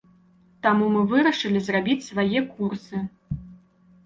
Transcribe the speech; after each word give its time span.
Таму 0.67 0.87
мы 0.93 1.03
вырашылі 1.11 1.59
зрабіць 1.67 2.01
свае 2.09 2.39
курсы. 2.55 3.05